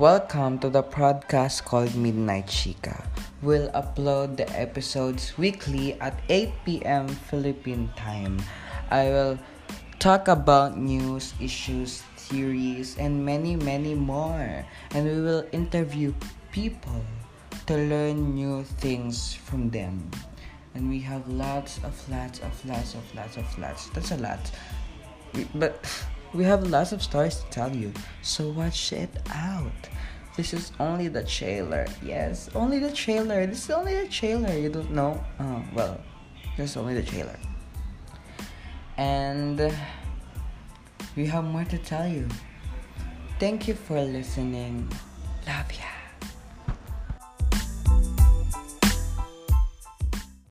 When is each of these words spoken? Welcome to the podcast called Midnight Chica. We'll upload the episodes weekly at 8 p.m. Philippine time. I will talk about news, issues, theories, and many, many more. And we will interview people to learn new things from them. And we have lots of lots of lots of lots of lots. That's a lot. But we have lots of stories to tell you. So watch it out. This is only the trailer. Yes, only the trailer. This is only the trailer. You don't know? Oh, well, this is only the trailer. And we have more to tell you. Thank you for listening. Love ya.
Welcome 0.00 0.56
to 0.64 0.72
the 0.72 0.80
podcast 0.82 1.68
called 1.68 1.92
Midnight 1.92 2.48
Chica. 2.48 3.04
We'll 3.44 3.68
upload 3.76 4.40
the 4.40 4.48
episodes 4.56 5.36
weekly 5.36 5.92
at 6.00 6.16
8 6.32 6.48
p.m. 6.64 7.04
Philippine 7.28 7.92
time. 8.00 8.40
I 8.88 9.12
will 9.12 9.38
talk 9.98 10.28
about 10.28 10.80
news, 10.80 11.34
issues, 11.36 12.00
theories, 12.16 12.96
and 12.96 13.20
many, 13.26 13.56
many 13.60 13.92
more. 13.92 14.64
And 14.96 15.04
we 15.04 15.20
will 15.20 15.44
interview 15.52 16.14
people 16.50 17.04
to 17.68 17.76
learn 17.76 18.32
new 18.32 18.64
things 18.80 19.34
from 19.36 19.68
them. 19.68 20.08
And 20.72 20.88
we 20.88 21.00
have 21.00 21.28
lots 21.28 21.76
of 21.84 21.92
lots 22.08 22.40
of 22.40 22.56
lots 22.64 22.96
of 22.96 23.04
lots 23.14 23.36
of 23.36 23.58
lots. 23.58 23.90
That's 23.92 24.12
a 24.12 24.16
lot. 24.16 24.40
But 25.54 25.84
we 26.32 26.44
have 26.44 26.68
lots 26.68 26.92
of 26.92 27.02
stories 27.02 27.36
to 27.36 27.50
tell 27.50 27.74
you. 27.74 27.92
So 28.22 28.48
watch 28.50 28.92
it 28.92 29.10
out. 29.30 29.88
This 30.36 30.54
is 30.54 30.72
only 30.78 31.08
the 31.08 31.24
trailer. 31.24 31.86
Yes, 32.02 32.48
only 32.54 32.78
the 32.78 32.92
trailer. 32.92 33.46
This 33.46 33.64
is 33.64 33.70
only 33.70 33.94
the 33.94 34.08
trailer. 34.08 34.56
You 34.56 34.70
don't 34.70 34.92
know? 34.92 35.22
Oh, 35.38 35.62
well, 35.74 36.00
this 36.56 36.70
is 36.70 36.76
only 36.76 36.94
the 36.94 37.02
trailer. 37.02 37.38
And 38.96 39.72
we 41.16 41.26
have 41.26 41.44
more 41.44 41.64
to 41.64 41.78
tell 41.78 42.08
you. 42.08 42.28
Thank 43.38 43.66
you 43.68 43.74
for 43.74 44.00
listening. 44.00 44.88
Love 45.46 45.72
ya. 45.72 45.99